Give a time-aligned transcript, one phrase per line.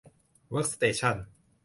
[0.49, 1.15] เวิร์คสเตชั่น